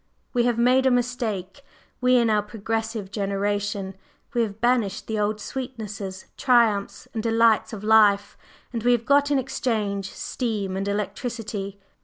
We 0.33 0.45
have 0.45 0.57
made 0.57 0.87
a 0.87 0.89
mistake 0.89 1.63
we, 1.99 2.15
in 2.15 2.27
our 2.31 2.41
progressive 2.41 3.11
generation, 3.11 3.95
we 4.33 4.41
have 4.41 4.59
banished 4.59 5.05
the 5.05 5.19
old 5.19 5.39
sweetnesses, 5.39 6.25
triumphs 6.37 7.07
and 7.13 7.21
delights 7.21 7.71
of 7.71 7.83
life, 7.83 8.35
and 8.73 8.81
we 8.81 8.93
have 8.93 9.05
got 9.05 9.29
in 9.29 9.37
exchange 9.37 10.11
steam 10.11 10.75
and 10.75 10.87
electricity. 10.87 11.79